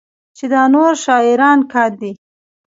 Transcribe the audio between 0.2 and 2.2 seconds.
چې دا نور شاعران کاندي